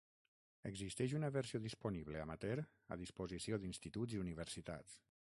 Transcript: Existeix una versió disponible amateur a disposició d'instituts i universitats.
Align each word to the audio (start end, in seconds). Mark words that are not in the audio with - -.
Existeix 0.67 1.11
una 1.17 1.27
versió 1.33 1.59
disponible 1.65 2.23
amateur 2.23 2.57
a 2.95 2.97
disposició 3.01 3.59
d'instituts 3.65 4.17
i 4.17 4.23
universitats. 4.23 4.97